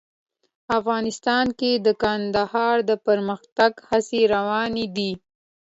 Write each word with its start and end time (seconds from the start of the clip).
افغانستان 0.79 1.45
کې 1.59 1.71
د 1.85 1.87
کندهار 2.03 2.75
د 2.89 2.91
پرمختګ 3.05 3.71
هڅې 3.89 4.21
روانې 4.35 4.85
دي. 4.97 5.11